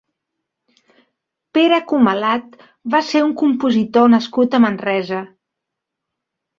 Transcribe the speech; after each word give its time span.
Pere 1.57 1.79
Comalat 1.93 2.57
va 2.97 3.05
ser 3.13 3.23
un 3.29 3.37
compositor 3.45 4.13
nascut 4.19 4.61
a 4.61 4.65
Manresa. 4.69 5.25